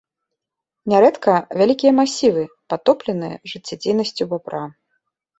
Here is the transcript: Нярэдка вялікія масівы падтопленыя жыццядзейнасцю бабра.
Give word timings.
Нярэдка 0.91 1.33
вялікія 1.61 1.91
масівы 1.99 2.43
падтопленыя 2.73 3.35
жыццядзейнасцю 3.51 4.23
бабра. 4.33 4.63